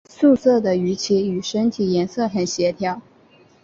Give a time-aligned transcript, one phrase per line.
[0.09, 2.99] 素色的鱼鳍与身体颜色很协调。